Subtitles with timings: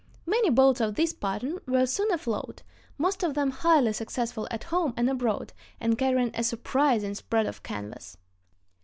[0.25, 2.63] Many boats of this pattern were soon afloat,
[2.97, 7.61] most of them highly successful at home and abroad, and carrying a surprising spread of
[7.61, 8.17] canvas.